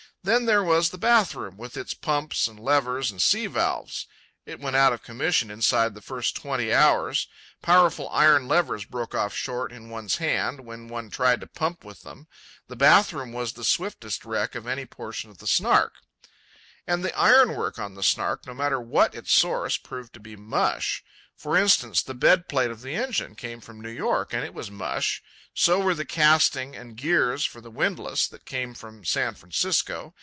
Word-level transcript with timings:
Then 0.23 0.45
there 0.45 0.63
was 0.63 0.91
the 0.91 0.99
bath 0.99 1.33
room 1.33 1.57
with 1.57 1.75
its 1.75 1.95
pumps 1.95 2.47
and 2.47 2.59
levers 2.59 3.09
and 3.09 3.19
sea 3.19 3.47
valves—it 3.47 4.59
went 4.59 4.75
out 4.75 4.93
of 4.93 5.01
commission 5.01 5.49
inside 5.49 5.95
the 5.95 5.99
first 6.01 6.35
twenty 6.35 6.71
hours. 6.71 7.27
Powerful 7.63 8.07
iron 8.09 8.47
levers 8.47 8.85
broke 8.85 9.15
off 9.15 9.33
short 9.33 9.71
in 9.71 9.89
one's 9.89 10.17
hand 10.17 10.61
when 10.63 10.87
one 10.87 11.09
tried 11.09 11.41
to 11.41 11.47
pump 11.47 11.83
with 11.83 12.03
them. 12.03 12.27
The 12.67 12.75
bath 12.75 13.11
room 13.13 13.33
was 13.33 13.53
the 13.53 13.63
swiftest 13.63 14.23
wreck 14.23 14.53
of 14.53 14.67
any 14.67 14.85
portion 14.85 15.31
of 15.31 15.39
the 15.39 15.47
Snark. 15.47 15.95
And 16.85 17.03
the 17.03 17.17
iron 17.17 17.55
work 17.55 17.79
on 17.79 17.95
the 17.95 18.03
Snark, 18.03 18.45
no 18.45 18.53
matter 18.53 18.79
what 18.79 19.15
its 19.15 19.31
source, 19.33 19.77
proved 19.77 20.13
to 20.13 20.19
be 20.19 20.35
mush. 20.35 21.03
For 21.35 21.57
instance, 21.57 22.03
the 22.03 22.13
bed 22.13 22.47
plate 22.47 22.69
of 22.69 22.81
the 22.83 22.93
engine 22.93 23.33
came 23.33 23.61
from 23.61 23.81
New 23.81 23.89
York, 23.89 24.31
and 24.31 24.43
it 24.43 24.53
was 24.53 24.69
mush; 24.69 25.23
so 25.55 25.79
were 25.79 25.95
the 25.95 26.05
casting 26.05 26.75
and 26.75 26.95
gears 26.95 27.45
for 27.45 27.61
the 27.61 27.71
windlass 27.71 28.27
that 28.27 28.45
came 28.45 28.75
from 28.75 29.03
San 29.03 29.33
Francisco. 29.33 30.13